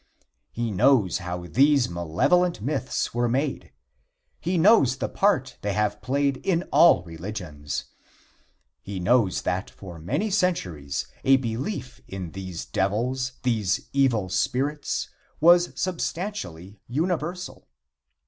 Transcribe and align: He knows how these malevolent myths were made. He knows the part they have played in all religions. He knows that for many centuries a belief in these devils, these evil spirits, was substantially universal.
He 0.51 0.71
knows 0.71 1.19
how 1.19 1.45
these 1.45 1.87
malevolent 1.87 2.59
myths 2.59 3.13
were 3.13 3.29
made. 3.29 3.71
He 4.39 4.57
knows 4.57 4.97
the 4.97 5.07
part 5.07 5.59
they 5.61 5.73
have 5.73 6.01
played 6.01 6.37
in 6.37 6.63
all 6.71 7.03
religions. 7.03 7.85
He 8.81 8.99
knows 8.99 9.43
that 9.43 9.69
for 9.69 9.99
many 9.99 10.31
centuries 10.31 11.05
a 11.23 11.37
belief 11.37 12.01
in 12.07 12.31
these 12.31 12.65
devils, 12.65 13.33
these 13.43 13.89
evil 13.93 14.29
spirits, 14.29 15.07
was 15.39 15.69
substantially 15.79 16.79
universal. 16.87 17.67